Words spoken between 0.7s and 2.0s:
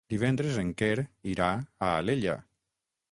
Quer irà a